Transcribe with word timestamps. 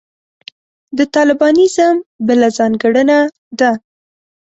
د 0.97 0.99
طالبانیزم 1.15 1.95
بله 2.27 2.47
ځانګړنه 2.57 3.19
ده. 3.59 3.71